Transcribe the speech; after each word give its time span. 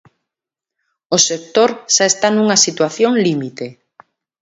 O 1.15 1.17
sector 1.29 1.69
xa 1.95 2.05
está 2.11 2.27
nunha 2.31 2.57
situación 2.65 3.11
límite. 3.25 3.65